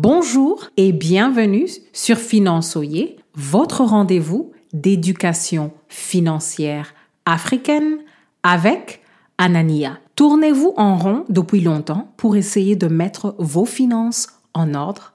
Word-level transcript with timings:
Bonjour 0.00 0.70
et 0.76 0.92
bienvenue 0.92 1.66
sur 1.92 2.18
Finançoyer, 2.18 3.16
votre 3.34 3.82
rendez-vous 3.82 4.52
d'éducation 4.72 5.72
financière 5.88 6.94
africaine 7.26 7.98
avec 8.44 9.02
Anania. 9.38 9.98
Tournez-vous 10.14 10.72
en 10.76 10.96
rond 10.96 11.24
depuis 11.28 11.60
longtemps 11.62 12.12
pour 12.16 12.36
essayer 12.36 12.76
de 12.76 12.86
mettre 12.86 13.34
vos 13.40 13.64
finances 13.64 14.28
en 14.54 14.74
ordre. 14.74 15.14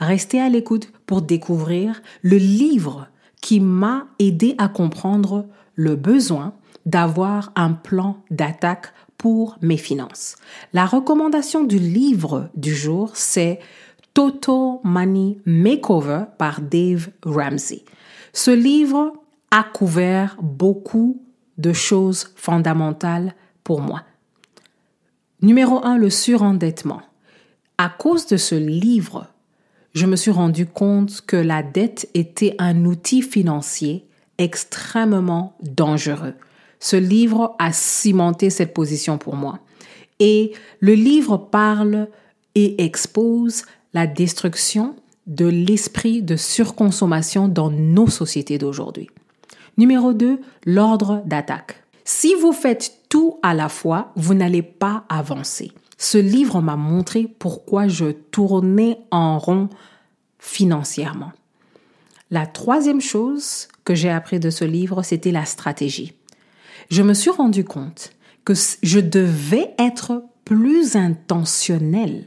Restez 0.00 0.40
à 0.40 0.48
l'écoute 0.48 0.90
pour 1.06 1.22
découvrir 1.22 2.02
le 2.22 2.36
livre 2.36 3.06
qui 3.40 3.60
m'a 3.60 4.08
aidé 4.18 4.56
à 4.58 4.66
comprendre 4.66 5.46
le 5.76 5.94
besoin 5.94 6.54
d'avoir 6.86 7.52
un 7.54 7.70
plan 7.70 8.16
d'attaque 8.32 8.92
pour 9.16 9.58
mes 9.62 9.76
finances. 9.76 10.34
La 10.72 10.86
recommandation 10.86 11.62
du 11.62 11.78
livre 11.78 12.50
du 12.56 12.74
jour, 12.74 13.12
c'est 13.14 13.60
Total 14.14 14.78
Money 14.84 15.38
Makeover 15.44 16.24
par 16.38 16.60
Dave 16.60 17.08
Ramsey. 17.24 17.84
Ce 18.32 18.52
livre 18.52 19.12
a 19.50 19.64
couvert 19.64 20.36
beaucoup 20.40 21.20
de 21.58 21.72
choses 21.72 22.32
fondamentales 22.36 23.34
pour 23.64 23.80
moi. 23.80 24.04
Numéro 25.42 25.84
1, 25.84 25.98
le 25.98 26.10
surendettement. 26.10 27.02
À 27.76 27.88
cause 27.88 28.26
de 28.26 28.36
ce 28.36 28.54
livre, 28.54 29.26
je 29.94 30.06
me 30.06 30.16
suis 30.16 30.30
rendu 30.30 30.66
compte 30.66 31.20
que 31.20 31.36
la 31.36 31.64
dette 31.64 32.08
était 32.14 32.54
un 32.58 32.84
outil 32.84 33.20
financier 33.20 34.06
extrêmement 34.38 35.56
dangereux. 35.60 36.34
Ce 36.78 36.96
livre 36.96 37.56
a 37.58 37.72
cimenté 37.72 38.50
cette 38.50 38.74
position 38.74 39.18
pour 39.18 39.34
moi. 39.34 39.58
Et 40.20 40.52
le 40.80 40.94
livre 40.94 41.36
parle 41.36 42.08
et 42.54 42.84
expose 42.84 43.64
la 43.94 44.06
destruction 44.06 44.96
de 45.26 45.46
l'esprit 45.46 46.22
de 46.22 46.36
surconsommation 46.36 47.48
dans 47.48 47.70
nos 47.70 48.08
sociétés 48.08 48.58
d'aujourd'hui. 48.58 49.08
Numéro 49.78 50.12
2, 50.12 50.40
l'ordre 50.66 51.22
d'attaque. 51.24 51.82
Si 52.04 52.34
vous 52.34 52.52
faites 52.52 52.98
tout 53.08 53.38
à 53.42 53.54
la 53.54 53.68
fois, 53.68 54.12
vous 54.16 54.34
n'allez 54.34 54.62
pas 54.62 55.04
avancer. 55.08 55.72
Ce 55.96 56.18
livre 56.18 56.60
m'a 56.60 56.76
montré 56.76 57.26
pourquoi 57.38 57.88
je 57.88 58.10
tournais 58.10 58.98
en 59.10 59.38
rond 59.38 59.70
financièrement. 60.38 61.32
La 62.30 62.46
troisième 62.46 63.00
chose 63.00 63.68
que 63.84 63.94
j'ai 63.94 64.10
appris 64.10 64.40
de 64.40 64.50
ce 64.50 64.64
livre, 64.64 65.02
c'était 65.02 65.30
la 65.30 65.44
stratégie. 65.44 66.12
Je 66.90 67.02
me 67.02 67.14
suis 67.14 67.30
rendu 67.30 67.64
compte 67.64 68.12
que 68.44 68.54
je 68.82 69.00
devais 69.00 69.74
être 69.78 70.24
plus 70.44 70.96
intentionnel 70.96 72.26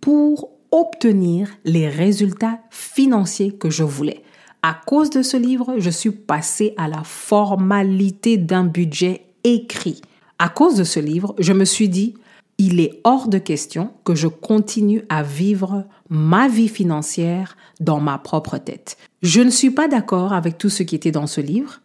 pour 0.00 0.51
obtenir 0.72 1.50
les 1.64 1.88
résultats 1.88 2.58
financiers 2.70 3.52
que 3.52 3.70
je 3.70 3.84
voulais. 3.84 4.22
À 4.62 4.74
cause 4.86 5.10
de 5.10 5.22
ce 5.22 5.36
livre, 5.36 5.74
je 5.78 5.90
suis 5.90 6.10
passé 6.10 6.74
à 6.76 6.88
la 6.88 7.02
formalité 7.04 8.36
d'un 8.36 8.64
budget 8.64 9.26
écrit. 9.44 10.00
À 10.38 10.48
cause 10.48 10.76
de 10.76 10.84
ce 10.84 10.98
livre, 10.98 11.34
je 11.38 11.52
me 11.52 11.64
suis 11.64 11.88
dit, 11.88 12.14
il 12.58 12.80
est 12.80 13.00
hors 13.04 13.28
de 13.28 13.38
question 13.38 13.90
que 14.04 14.14
je 14.14 14.28
continue 14.28 15.02
à 15.08 15.22
vivre 15.22 15.84
ma 16.08 16.48
vie 16.48 16.68
financière 16.68 17.56
dans 17.80 18.00
ma 18.00 18.18
propre 18.18 18.58
tête. 18.58 18.96
Je 19.22 19.40
ne 19.40 19.50
suis 19.50 19.70
pas 19.70 19.88
d'accord 19.88 20.32
avec 20.32 20.58
tout 20.58 20.68
ce 20.68 20.82
qui 20.82 20.94
était 20.94 21.10
dans 21.10 21.26
ce 21.26 21.40
livre, 21.40 21.80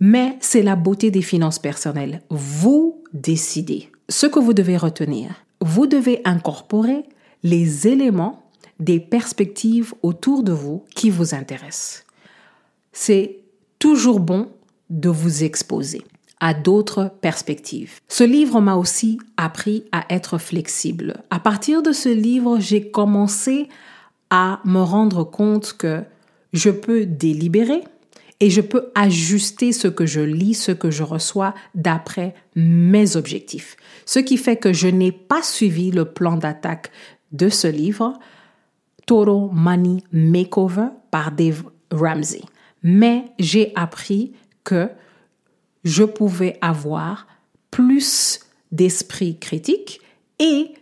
mais 0.00 0.36
c'est 0.40 0.62
la 0.62 0.76
beauté 0.76 1.10
des 1.10 1.22
finances 1.22 1.58
personnelles. 1.58 2.22
Vous 2.30 3.02
décidez. 3.12 3.90
Ce 4.08 4.26
que 4.26 4.38
vous 4.38 4.54
devez 4.54 4.76
retenir, 4.76 5.30
vous 5.60 5.86
devez 5.86 6.20
incorporer 6.24 7.04
les 7.42 7.86
éléments 7.88 8.44
des 8.80 9.00
perspectives 9.00 9.94
autour 10.02 10.42
de 10.42 10.52
vous 10.52 10.84
qui 10.94 11.10
vous 11.10 11.34
intéressent. 11.34 12.04
C'est 12.92 13.40
toujours 13.78 14.20
bon 14.20 14.48
de 14.90 15.08
vous 15.08 15.44
exposer 15.44 16.04
à 16.40 16.54
d'autres 16.54 17.10
perspectives. 17.20 18.00
Ce 18.08 18.22
livre 18.24 18.60
m'a 18.60 18.76
aussi 18.76 19.18
appris 19.36 19.84
à 19.90 20.04
être 20.10 20.38
flexible. 20.38 21.22
À 21.30 21.40
partir 21.40 21.82
de 21.82 21.92
ce 21.92 22.08
livre, 22.08 22.58
j'ai 22.60 22.90
commencé 22.90 23.68
à 24.30 24.60
me 24.64 24.80
rendre 24.80 25.24
compte 25.24 25.74
que 25.76 26.02
je 26.52 26.70
peux 26.70 27.06
délibérer 27.06 27.82
et 28.40 28.50
je 28.50 28.60
peux 28.60 28.90
ajuster 28.94 29.72
ce 29.72 29.88
que 29.88 30.06
je 30.06 30.20
lis, 30.20 30.54
ce 30.54 30.70
que 30.70 30.90
je 30.90 31.02
reçois 31.02 31.54
d'après 31.74 32.34
mes 32.54 33.16
objectifs. 33.16 33.76
Ce 34.06 34.20
qui 34.20 34.36
fait 34.36 34.56
que 34.56 34.72
je 34.72 34.86
n'ai 34.86 35.10
pas 35.10 35.42
suivi 35.42 35.90
le 35.90 36.04
plan 36.04 36.36
d'attaque 36.36 36.92
de 37.32 37.48
ce 37.48 37.68
livre, 37.68 38.14
Total 39.06 39.48
Money 39.52 40.02
Makeover 40.12 40.88
par 41.10 41.32
Dave 41.32 41.64
Ramsey. 41.90 42.42
Mais 42.82 43.24
j'ai 43.38 43.72
appris 43.74 44.32
que 44.64 44.88
je 45.84 46.04
pouvais 46.04 46.58
avoir 46.60 47.26
plus 47.70 48.40
d'esprit 48.70 49.38
critique 49.38 50.00
et 50.38 50.74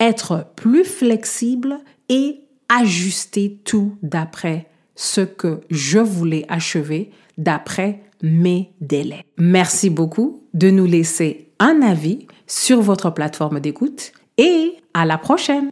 être 0.00 0.46
plus 0.56 0.84
flexible 0.84 1.78
et 2.08 2.40
ajuster 2.68 3.60
tout 3.64 3.96
d'après 4.02 4.68
ce 4.94 5.20
que 5.20 5.60
je 5.70 5.98
voulais 5.98 6.44
achever 6.48 7.10
d'après 7.38 8.02
mes 8.22 8.72
délais. 8.80 9.24
Merci 9.36 9.90
beaucoup 9.90 10.44
de 10.54 10.70
nous 10.70 10.86
laisser 10.86 11.50
un 11.58 11.82
avis 11.82 12.26
sur 12.46 12.82
votre 12.82 13.10
plateforme 13.10 13.60
d'écoute 13.60 14.12
et 14.42 14.76
à 14.92 15.04
la 15.04 15.18
prochaine. 15.18 15.70